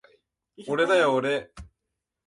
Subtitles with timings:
[0.67, 1.51] おれだよおれ